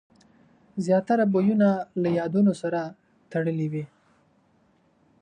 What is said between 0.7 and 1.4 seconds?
زیاتره